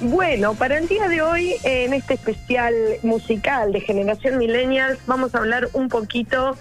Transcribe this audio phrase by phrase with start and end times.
[0.00, 5.38] Bueno, para el día de hoy, en este especial musical de Generación Millennials, vamos a
[5.38, 6.56] hablar un poquito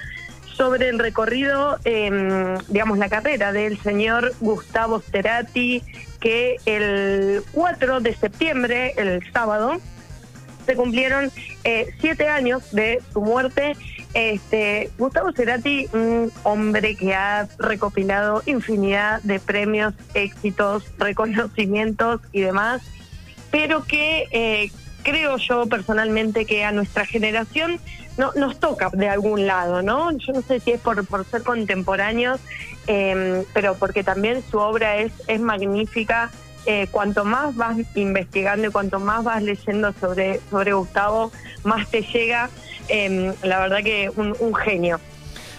[0.56, 5.84] sobre el recorrido, em, digamos, la carrera del señor Gustavo Cerati,
[6.20, 9.80] que el 4 de septiembre, el sábado,
[10.66, 11.32] se cumplieron
[11.64, 13.74] eh, siete años de su muerte.
[14.16, 22.82] Este, Gustavo Cerati, un hombre que ha recopilado infinidad de premios, éxitos, reconocimientos y demás,
[23.52, 24.72] pero que eh,
[25.04, 27.80] creo yo personalmente que a nuestra generación
[28.18, 30.12] no, nos toca de algún lado, ¿no?
[30.18, 32.40] Yo no sé si es por, por ser contemporáneos,
[32.88, 36.32] em, pero porque también su obra es, es magnífica.
[36.66, 41.32] Eh, cuanto más vas investigando y cuanto más vas leyendo sobre, sobre Gustavo,
[41.64, 42.50] más te llega.
[42.90, 45.00] Em, la verdad que un, un genio.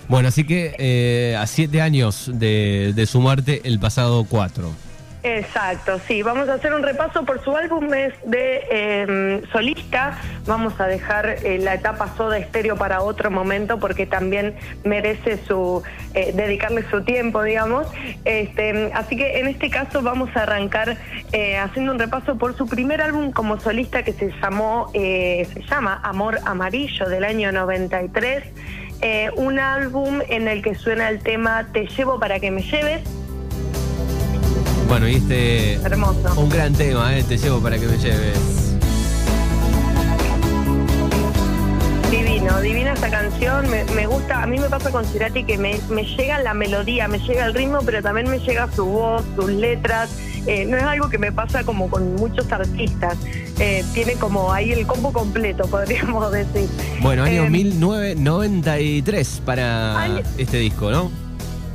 [0.08, 4.87] Bueno, así que eh, a siete años de, de su muerte, el pasado 4.
[5.22, 6.22] Exacto, sí.
[6.22, 10.16] Vamos a hacer un repaso por su álbum de eh, solista.
[10.46, 15.82] Vamos a dejar eh, la etapa Soda Estéreo para otro momento porque también merece su
[16.14, 17.88] eh, dedicarle su tiempo, digamos.
[18.24, 20.96] Este, así que en este caso vamos a arrancar
[21.32, 26.00] eh, haciendo un repaso por su primer álbum como solista que se llamó, se llama
[26.04, 28.44] Amor Amarillo del año 93.
[29.36, 33.02] un álbum en el que suena el tema Te llevo para que me lleves
[34.88, 35.74] bueno, y este.
[35.74, 36.40] Hermoso.
[36.40, 37.22] Un gran tema, ¿eh?
[37.22, 38.74] Te llevo para que me lleves.
[42.10, 45.78] Divino, divina esta canción, me, gusta, a mí me pasa con Cerati que me,
[46.16, 50.10] llega la melodía, me llega el ritmo, pero también me llega su voz, sus letras,
[50.46, 53.18] eh, no es algo que me pasa como con muchos artistas,
[53.58, 56.66] eh, tiene como ahí el combo completo, podríamos decir.
[57.02, 61.27] Bueno, año 1993 para este disco, ¿no?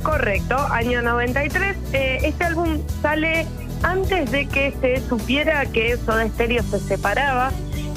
[0.04, 1.76] Correcto, año 93.
[1.94, 3.46] Eh, este álbum sale
[3.82, 7.50] antes de que se supiera que Soda Stereo se separaba.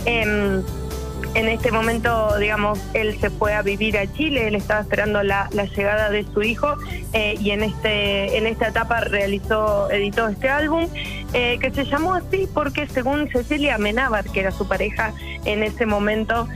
[0.05, 0.63] Em,
[1.35, 5.49] en este momento, digamos, él se fue a vivir a Chile, él estaba esperando la,
[5.75, 6.75] llegada de su hijo
[7.11, 10.87] eh, y en este en esta etapa realizó, editó este álbum
[11.33, 15.85] eh, que se llamó así porque según Cecilia Menábar, que era su pareja en ese
[15.85, 16.47] momento,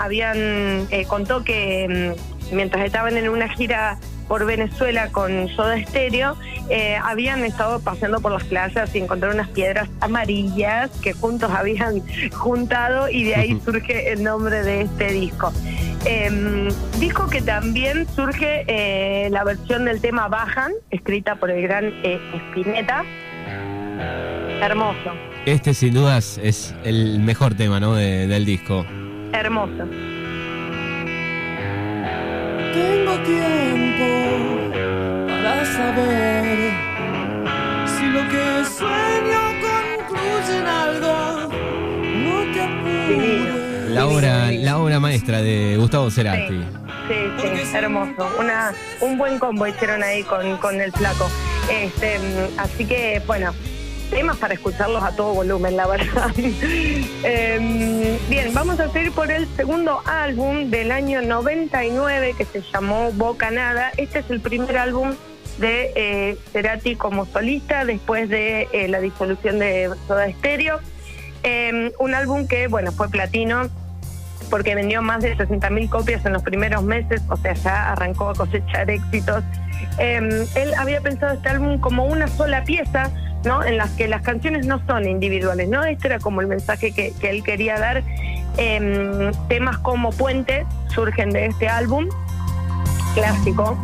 [0.00, 2.14] habían contó que em,
[2.50, 3.98] mientras estaban en una gira
[4.30, 6.36] por Venezuela con Soda Stereo,
[6.68, 12.00] eh, habían estado paseando por las playas y encontraron unas piedras amarillas que juntos habían
[12.32, 15.52] juntado y de ahí surge el nombre de este disco.
[16.04, 16.68] Em,
[17.00, 22.20] disco que también surge eh, la versión del tema Bajan, escrita por el gran eh,
[22.50, 23.02] Spinetta.
[24.62, 25.10] Hermoso.
[25.44, 27.96] Este sin dudas es el mejor tema ¿no?
[27.96, 28.86] del disco.
[29.32, 29.88] Hermoso.
[32.72, 34.08] Tengo tiempo
[35.26, 36.72] para saber
[37.86, 41.48] si lo que sueño concluye en algo.
[42.14, 43.90] No te apures.
[43.90, 46.60] La obra, la obra maestra de Gustavo Cerati.
[47.08, 48.30] Sí, sí, hermoso.
[48.38, 51.28] Una, un buen combo hicieron ahí con, con el flaco.
[51.68, 52.18] Este,
[52.56, 53.52] así que, bueno,
[54.10, 56.30] temas para escucharlos a todo volumen, la verdad.
[57.22, 63.12] Em, bien, vamos a seguir por el segundo álbum del año 99 que se llamó
[63.12, 63.92] Boca Nada.
[63.96, 65.14] Este es el primer álbum
[65.58, 70.80] de eh, como solista después de eh, la disolución de Soda Stereo.
[71.42, 73.68] Em, un álbum que, bueno, fue platino
[74.50, 78.34] porque vendió más de 60.000 copias en los primeros meses, o sea, ya arrancó a
[78.34, 79.44] cosechar éxitos.
[79.98, 83.10] Em, él había pensado este álbum como una sola pieza,
[83.44, 83.64] ¿no?
[83.64, 85.84] En las que las canciones no son individuales, ¿no?
[85.84, 88.02] Este era como el mensaje que, él quería dar.
[88.56, 92.08] Em, temas como Puente surgen de este álbum,
[93.14, 93.78] clásico.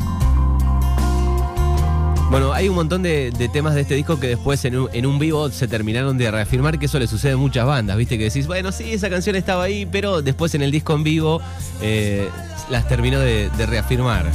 [2.31, 5.69] Bueno, hay un montón de, temas de este disco que después en un, vivo se
[5.69, 8.19] terminaron de reafirmar, que eso le sucede a muchas bandas, ¿viste?
[8.19, 11.41] Que decís, bueno, sí, esa canción estaba ahí, pero después en el disco en vivo
[11.81, 12.29] eh,
[12.69, 14.27] las terminó de, de reafirmar.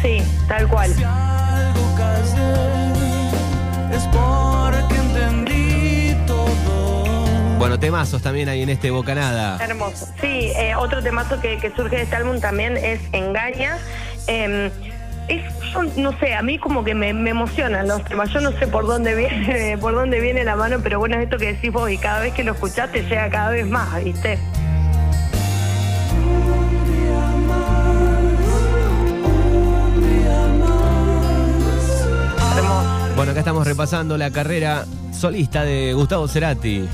[0.00, 0.94] Sí, tal cual.
[7.64, 9.56] Bueno, temazos también hay en este Bocanada.
[9.58, 10.04] Hermoso.
[10.20, 13.78] Sí, eh, otro temazo que, surge de este álbum también es Engaña.
[14.26, 14.70] Em,
[15.96, 18.28] no sé, a mí como que me, emocionan los temas.
[18.34, 21.38] Yo no sé por dónde viene, por dónde viene la mano, pero bueno, es esto
[21.38, 24.38] que decís vos y cada vez que lo escuchaste llega cada vez más, ¿viste?
[33.16, 36.86] Bueno, acá estamos repasando la carrera solista de Gustavo Cerati.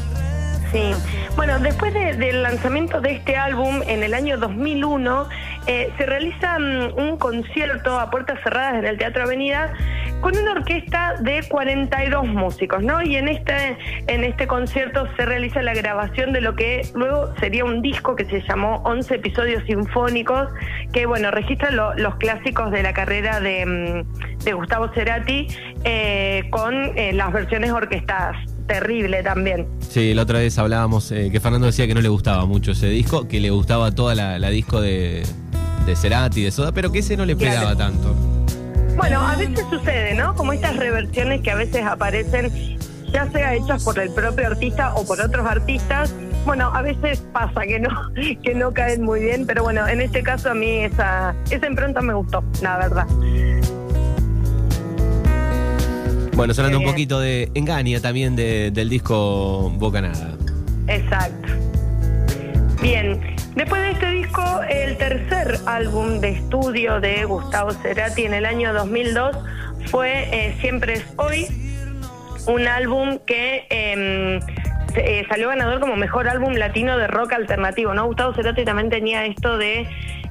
[0.72, 0.92] Sí,
[1.34, 5.28] bueno, después del lanzamiento de este álbum en el año 2001,
[5.66, 9.72] eh, se realiza mm, un concierto a puertas cerradas en el Teatro Avenida
[10.20, 13.02] con una orquesta de 42 músicos, ¿no?
[13.02, 17.64] Y en este, en este concierto se realiza la grabación de lo que luego sería
[17.64, 20.50] un disco que se llamó 11 episodios sinfónicos,
[20.92, 24.04] que bueno, registra los clásicos de la carrera de,
[24.46, 25.48] mm, Gustavo Cerati
[25.84, 28.36] eh, con eh, las versiones orquestadas
[28.70, 29.66] terrible también.
[29.88, 32.86] Sí, la otra vez hablábamos eh, que Fernando decía que no le gustaba mucho ese
[32.86, 35.24] disco, que le gustaba toda la, disco de,
[35.86, 38.14] de Cerati, de Soda, pero que ese no le pegaba tanto.
[38.96, 40.34] Bueno, a veces sucede, ¿no?
[40.36, 42.78] Como estas reversiones que a veces aparecen,
[43.12, 46.14] ya sea hechas por el propio artista o por otros artistas.
[46.44, 47.90] Bueno, a veces pasa que no,
[48.42, 52.00] que no caen muy bien, pero bueno, en este caso a mí esa, esa impronta
[52.02, 53.06] me gustó, la verdad.
[56.40, 60.38] Bueno, sonando un poquito de Engaña también del disco Bocanada.
[60.86, 61.52] Exacto.
[62.80, 63.20] Bien,
[63.54, 68.72] después de este disco, el tercer álbum de estudio de Gustavo Cerati en el año
[68.72, 69.36] 2002
[69.90, 71.46] fue eh, Siempre es Hoy,
[72.46, 74.40] un álbum que em,
[74.96, 78.06] eh, salió ganador como mejor álbum latino de rock alternativo, ¿no?
[78.06, 79.86] Gustavo Cerati también tenía esto de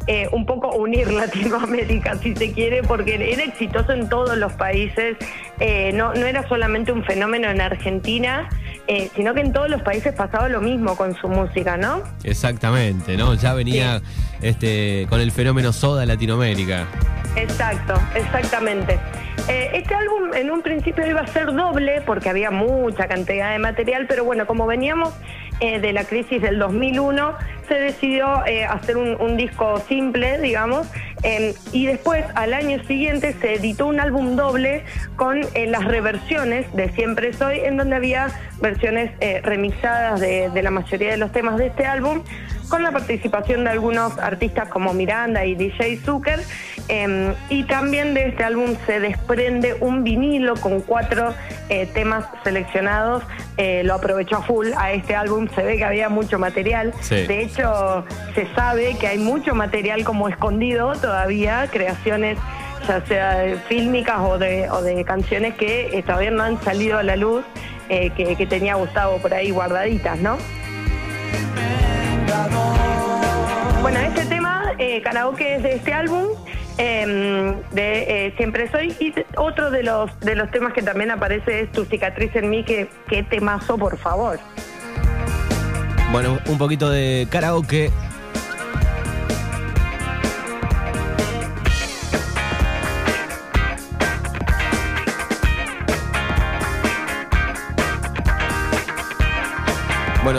[0.07, 5.17] eh, un poco unir Latinoamérica, si se quiere, porque era exitoso en todos los países,
[5.59, 8.49] eh, no, no era solamente un fenómeno en Argentina,
[8.87, 12.03] eh, sino que en todos los países pasaba lo mismo con su música, ¿no?
[12.23, 13.33] Exactamente, ¿no?
[13.33, 14.01] Ya venía
[14.41, 16.87] este, con el fenómeno Soda Latinoamérica.
[17.35, 18.99] Exacto, exactamente.
[19.47, 24.05] este álbum en un principio iba a ser doble porque había mucha cantidad de material,
[24.07, 25.13] pero bueno, como veníamos
[25.59, 27.35] de la crisis del 2001,
[27.69, 30.87] se decidió eh, hacer un, disco simple, digamos,
[31.23, 34.83] em, y después al año siguiente se editó un álbum doble
[35.15, 38.27] con eh, las reversiones de Siempre Soy, en donde había
[38.61, 42.23] versiones eh, remixadas de, de la mayoría de los temas de este álbum
[42.69, 46.39] con la participación de algunos artistas como Miranda y DJ Zucker.
[46.87, 51.33] Em, y también de este álbum se desprende un vinilo con cuatro
[51.69, 53.23] eh, temas seleccionados.
[53.57, 55.47] Eh, lo aprovechó a full a este álbum.
[55.53, 56.93] Se ve que había mucho material.
[57.09, 62.37] De hecho, se sabe que hay mucho material como escondido todavía, creaciones
[62.87, 67.03] ya sea fílmicas o de, o de canciones que eh, todavía no han salido a
[67.03, 67.43] la luz,
[67.89, 70.37] que, que tenía Gustavo por ahí guardaditas, ¿no?
[73.81, 76.27] Bueno, este tema, eh, karaoke, es de este álbum.
[76.77, 81.61] Em, de eh, Siempre Soy y otro de los de los temas que también aparece
[81.61, 84.39] es Tu cicatriz en mí, que, que temazo, por favor.
[86.11, 87.91] Bueno, un poquito de karaoke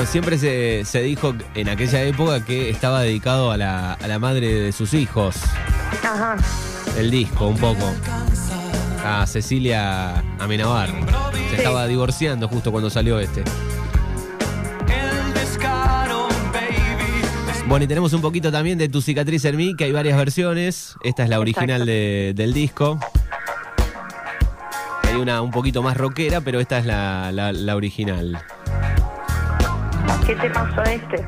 [0.01, 4.95] Bueno, siempre se, dijo en aquella época que estaba dedicado a la, madre de sus
[4.95, 5.37] hijos.
[6.03, 6.39] Ajá.
[6.97, 7.85] El disco, un poco.
[9.05, 10.89] A Cecilia Amenabar.
[11.51, 13.45] Se estaba divorciando justo cuando salió este.
[17.67, 20.95] Bueno, y tenemos un poquito también de Tu cicatriz en mí, que hay varias versiones.
[21.05, 22.99] Esta es la original del disco.
[25.03, 28.43] Hay una un poquito más rockera, pero esta es la original.
[30.27, 31.27] ¿Qué te pasó este?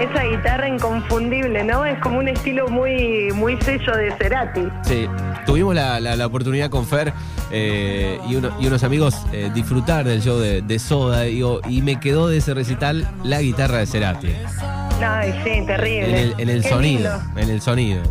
[0.00, 1.84] Esa guitarra inconfundible, ¿no?
[1.84, 4.68] Es como un estilo muy, muy sello de Cerati.
[4.82, 5.08] Sí,
[5.46, 7.12] tuvimos la, oportunidad con Fer
[7.50, 12.54] eh, y, unos amigos eh, disfrutar del show de, Soda y me quedó de ese
[12.54, 14.28] recital la guitarra de Cerati.
[15.02, 16.34] Ay, sí, terrible.
[16.38, 18.02] En el, sonido, en el sonido.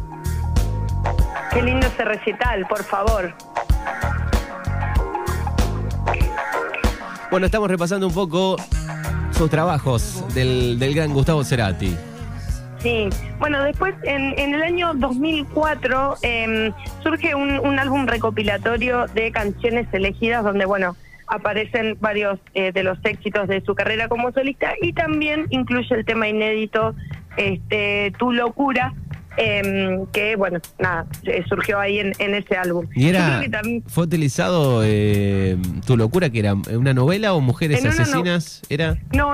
[1.51, 3.33] Qué lindo ese recital, por favor.
[7.31, 8.57] Bueno, estamos repasando un poco
[9.31, 11.95] sus trabajos del, gran Gustavo Cerati.
[12.79, 13.09] Sí,
[13.39, 20.43] bueno, después en, el año 2004 em, surge un, un, álbum recopilatorio de canciones elegidas
[20.43, 20.95] donde, bueno,
[21.27, 26.05] aparecen varios eh, de los éxitos de su carrera como solista y también incluye el
[26.05, 26.95] tema inédito
[27.37, 28.93] este Tu locura
[29.37, 32.87] em, que bueno nada eh, surgió ahí en, ese álbum.
[32.93, 33.41] Y era
[33.87, 39.33] fue utilizado eh, Tu locura que era una novela o Mujeres asesinas era no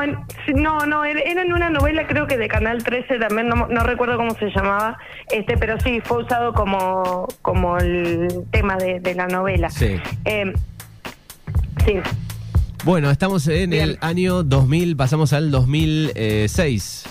[0.55, 4.15] no no era en una novela creo que de Canal 13 también no, no recuerdo
[4.17, 4.97] cómo se llamaba
[5.31, 9.69] este pero sí fue usado como como el tema de, de la novela.
[9.69, 9.99] Sí.
[10.23, 10.53] Em,
[11.85, 11.95] Sí.
[12.83, 17.05] Bueno, estamos en el año 2000, pasamos al 2006.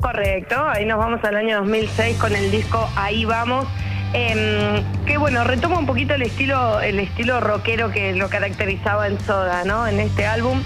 [0.00, 3.66] Correcto, ahí nos vamos al año 2006 con el disco Ahí vamos.
[4.12, 9.18] Eh, que bueno, retoma un poquito el estilo, el estilo rockero que lo caracterizaba en
[9.20, 9.88] Soda, ¿no?
[9.88, 10.62] En este álbum.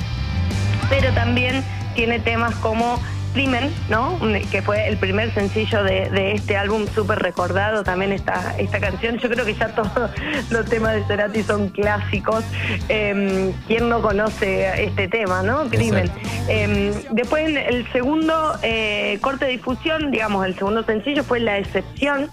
[0.91, 3.01] pero también tiene temas como
[3.39, 4.19] Crimen, ¿no?
[4.51, 9.17] Que fue el primer sencillo de, este álbum súper recordado, también esta, esta canción.
[9.19, 10.11] Yo creo que ya todos
[10.51, 12.43] los temas de Cerati son clásicos.
[12.89, 15.69] Eh, ¿Quién no conoce este tema, no?
[15.69, 16.11] Crimen.
[16.49, 22.29] Em, después el segundo eh, corte de difusión, digamos, el segundo sencillo fue La Excepción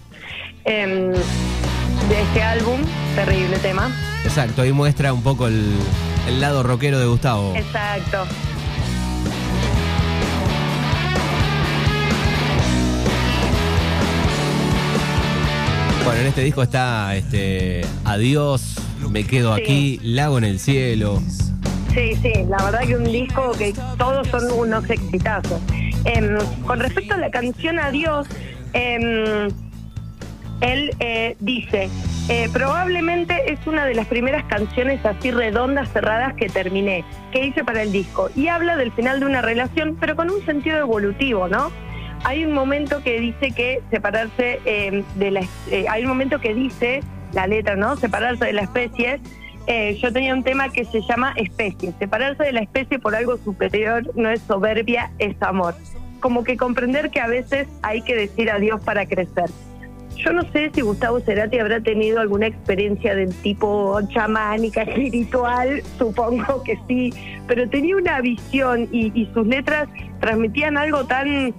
[0.64, 2.82] em, de este álbum.
[3.14, 3.92] Terrible tema.
[4.24, 5.72] Exacto, ahí muestra un poco el,
[6.28, 7.54] el lado rockero de Gustavo.
[7.56, 8.26] Exacto.
[16.16, 18.78] Bueno, en este disco está este Adiós,
[19.10, 21.22] Me quedo aquí, Lago en el cielo.
[21.94, 25.60] Sí, sí, la verdad que un disco que todos son unos exitazos.
[26.06, 28.30] Em, con respecto a la canción Adiós,
[28.72, 29.50] em,
[30.62, 31.90] él eh, dice,
[32.30, 37.04] eh, probablemente es una de las primeras canciones así redondas, cerradas que terminé,
[37.34, 38.30] que hice para el disco.
[38.38, 41.74] Y habla del final de una relación, pero con un sentido evolutivo, ¿no?
[42.26, 45.42] Hay un momento que dice que separarse eh, de la...
[45.70, 47.02] Eh, hay un momento que dice,
[47.34, 47.96] la letra, ¿no?
[47.98, 49.20] Separarse de la especie.
[49.68, 51.94] Eh, yo tenía un tema que se llama especie.
[52.00, 55.76] Separarse de la especie por algo superior no es soberbia, es amor.
[56.20, 59.52] Como que comprender que a veces hay que decir adiós para crecer.
[60.16, 66.64] Yo no sé si Gustavo Cerati habrá tenido alguna experiencia del tipo chamánica, espiritual, supongo
[66.64, 67.14] que sí,
[67.48, 69.88] pero tenía una visión y sus letras
[70.20, 71.54] transmitían algo tan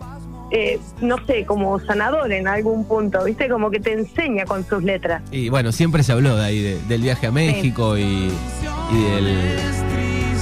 [0.51, 3.49] eh, no sé, como sanador en algún punto, ¿viste?
[3.49, 5.23] Como que te enseña con sus letras.
[5.31, 8.31] Y bueno, siempre se habló de ahí, del viaje a México y,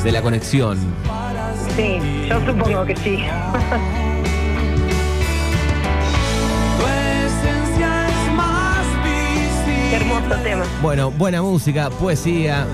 [0.05, 0.79] de la conexión.
[1.77, 3.19] Sí, yo supongo que sí.
[9.91, 10.65] Qué hermoso tema.
[10.83, 12.67] Bueno, buena música, poesía.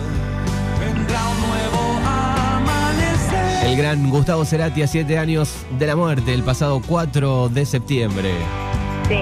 [3.80, 8.30] Gran Gustavo Cerati a siete años de la muerte, el pasado 4 de septiembre.
[9.08, 9.16] Sí.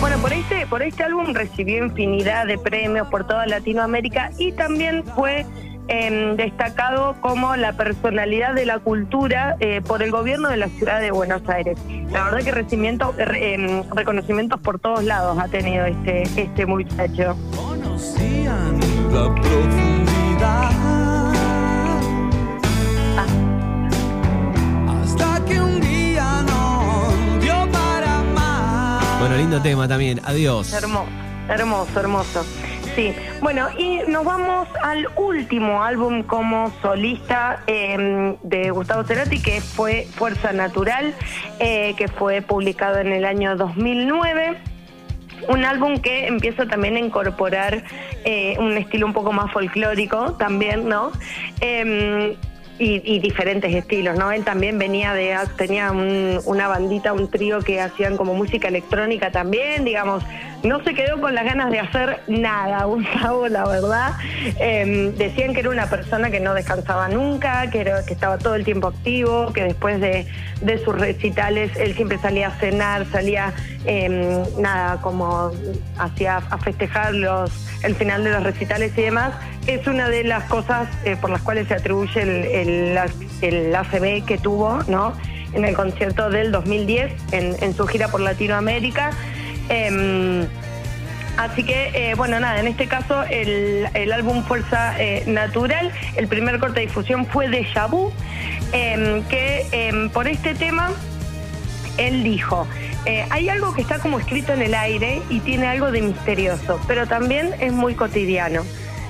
[0.00, 5.02] Bueno, por este, por este álbum recibió infinidad de premios por toda Latinoamérica y también
[5.16, 5.44] fue
[5.88, 11.00] em, destacado como la personalidad de la cultura eh, por el gobierno de la ciudad
[11.00, 11.76] de Buenos Aires.
[12.12, 17.36] La verdad que recibimiento, em, reconocimientos por todos lados ha tenido este, este muchacho.
[17.56, 18.78] Conocían
[19.12, 19.34] la
[29.26, 30.20] Bueno, lindo tema también.
[30.22, 30.72] Adiós.
[30.72, 31.10] Hermoso,
[31.48, 32.46] hermoso, hermoso.
[32.94, 39.60] Sí, bueno, y nos vamos al último álbum como solista em, de Gustavo Cerati, que
[39.60, 41.12] fue Fuerza Natural,
[41.58, 44.58] eh, que fue publicado en el año 2009
[45.48, 47.82] un álbum que empieza también a incorporar
[48.24, 51.10] eh, un estilo un poco más folclórico también, ¿no?
[51.60, 52.36] Em,
[52.78, 54.32] y, diferentes estilos, ¿no?
[54.32, 59.84] Él también venía de, tenía una bandita, un trío que hacían como música electrónica también,
[59.84, 60.22] digamos,
[60.62, 64.12] no se quedó con las ganas de hacer nada, Gustavo, la verdad.
[64.58, 68.88] Em, decían que era una persona que no descansaba nunca, que, estaba todo el tiempo
[68.88, 70.26] activo, que después de,
[70.84, 73.52] sus recitales él siempre salía a cenar, salía,
[73.84, 75.52] em, nada, como
[75.98, 77.50] hacía a festejar los,
[77.82, 79.32] el final de los recitales y demás.
[79.66, 84.78] Es una de las cosas eh, por las cuales se atribuye el, ACB que tuvo,
[84.86, 85.12] ¿no?
[85.54, 89.10] En el concierto del 2010, en, su gira por Latinoamérica.
[89.68, 90.46] Em,
[91.36, 96.60] así que, eh, bueno, nada, en este caso el, álbum Fuerza eh, Natural, el primer
[96.60, 98.12] corte de difusión fue de Vu,
[98.72, 100.92] em, que em, por este tema
[101.98, 102.68] él dijo,
[103.30, 107.06] hay algo que está como escrito en el aire y tiene algo de misterioso, pero
[107.06, 108.62] también es muy cotidiano.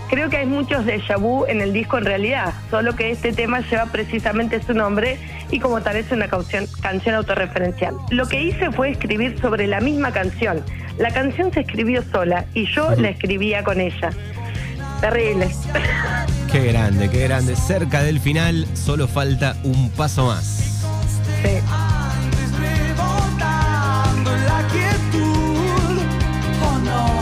[0.08, 3.60] Creo que hay muchos de vu en el disco en realidad, solo que este tema
[3.60, 5.18] lleva precisamente su nombre
[5.50, 7.94] y como tal es una canción, canción autorreferencial.
[8.10, 10.62] Lo que hice fue escribir sobre la misma canción.
[10.98, 14.10] La canción se escribió sola y yo la escribía con ella.
[15.00, 15.48] Terrible.
[16.50, 17.56] Qué grande, qué grande.
[17.56, 20.44] Cerca del final solo falta un paso más.
[21.42, 21.58] Sí.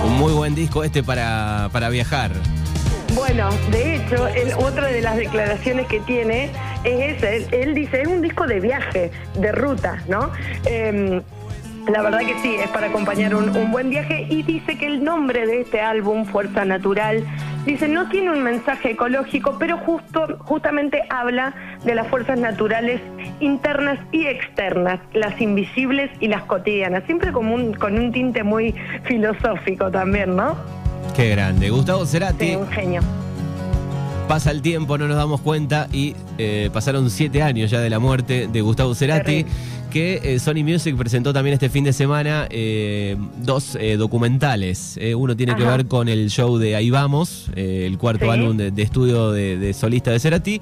[0.05, 2.31] Un muy buen disco este para, para viajar.
[3.15, 4.27] Bueno, de hecho,
[4.59, 6.51] otra de las declaraciones que tiene
[6.83, 7.31] es esa.
[7.57, 10.33] Él, dice, es un disco de viaje, de ruta, ¿no?
[10.65, 11.23] Em,
[11.87, 15.47] la verdad que sí, es para acompañar un, buen viaje y dice que el nombre
[15.47, 17.25] de este álbum, Fuerza Natural,
[17.65, 21.55] dice, no tiene un mensaje ecológico, pero justo, justamente habla
[21.85, 23.01] de las fuerzas naturales
[23.39, 28.75] internas y externas, las invisibles y las cotidianas, siempre como un, con un tinte muy
[29.05, 30.84] filosófico también, ¿no?
[31.15, 31.71] Qué grande.
[31.71, 32.47] Gustavo Cerati.
[32.49, 33.01] Sí, un genio.
[34.29, 37.99] Pasa el tiempo, no nos damos cuenta y eh, pasaron siete años ya de la
[37.99, 39.53] muerte de Gustavo Cerati, Terrible.
[39.91, 44.99] que eh, Sony Music presentó también este fin de semana eh, dos documentales.
[45.15, 48.31] Uno tiene que ver con el show de Ahí Vamos, el cuarto Sí.
[48.31, 50.61] álbum de, de estudio de, de solista de Cerati.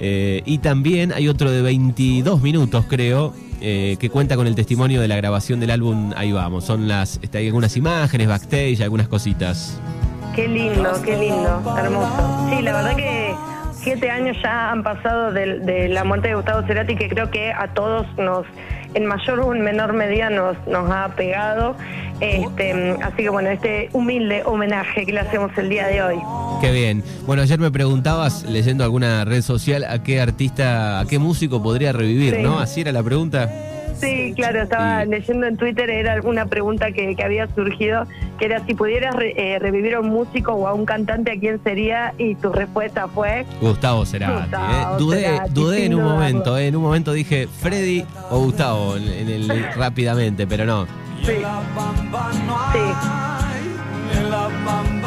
[0.00, 5.08] Y también hay otro de 22 minutos, creo, eh, que cuenta con el testimonio de
[5.08, 6.64] la grabación del álbum Ahí Vamos.
[6.64, 9.80] Son las, este, hay algunas imágenes, backstage, algunas cositas.
[10.34, 12.46] Qué lindo, qué lindo, hermoso.
[12.50, 13.34] Sí, la verdad que
[13.72, 17.52] siete años ya han pasado de, de la muerte de Gustavo Cerati, que creo que
[17.52, 18.44] a todos nos,
[18.96, 21.76] en mayor o en menor medida, nos, nos ha pegado.
[22.20, 26.16] Este, así que bueno, este humilde homenaje que le hacemos el día de hoy.
[26.62, 27.04] Qué bien.
[27.26, 31.92] Bueno, ayer me preguntabas, leyendo alguna red social, a qué artista, a qué músico podría
[31.92, 32.42] revivir, Sí.
[32.42, 32.58] ¿no?
[32.58, 33.50] Así era la pregunta.
[33.98, 38.06] Sí, claro, estaba Y- leyendo en Twitter, era una pregunta que, que había surgido,
[38.38, 41.38] que era si pudieras re- eh, revivir a un músico o a un cantante, ¿a
[41.40, 42.12] quién sería?
[42.18, 43.46] Y tu respuesta fue...
[43.60, 44.32] Gustavo Cerati.
[44.42, 44.98] Gustavo ¿eh?
[44.98, 46.66] Dudé, Cerati, dudé en un momento, ¿eh?
[46.68, 50.86] en un momento dije Freddy o Gustavo, en, en el, rápidamente, pero no.
[51.24, 51.32] Sí.
[51.32, 52.78] Sí.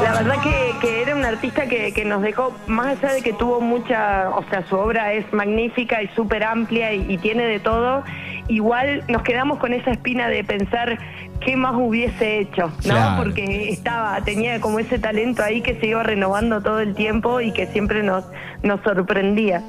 [0.03, 3.34] La verdad que, que era un artista que, que nos dejó, más allá de que
[3.34, 7.60] tuvo mucha, o sea, su obra es magnífica y súper amplia y, y tiene de
[7.60, 8.03] todo,
[8.50, 11.00] igual nos quedamos con esa espina de pensar
[11.39, 12.77] qué más hubiese hecho, ¿no?
[12.79, 13.24] Claro.
[13.24, 17.51] Porque estaba, tenía como ese talento ahí que se iba renovando todo el tiempo y
[17.53, 18.25] que siempre nos,
[18.63, 19.63] nos sorprendía.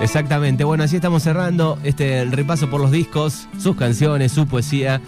[0.00, 0.64] Exactamente.
[0.64, 5.00] Bueno, así estamos cerrando este el repaso por los discos, sus canciones, su poesía.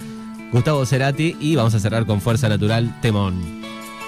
[0.53, 3.56] Gustavo Cerati y vamos a cerrar con Fuerza Natural, Temón.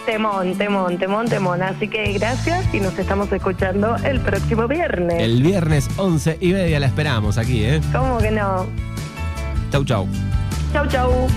[0.08, 1.62] Temón, temón, temón, temón.
[1.62, 5.22] Así que gracias y nos estamos escuchando el próximo viernes.
[5.22, 7.82] El viernes 11 y media la esperamos aquí, ¿eh?
[7.92, 8.66] ¿Cómo que no?
[9.70, 10.08] Chau, chau.
[10.72, 11.28] Chau, chau.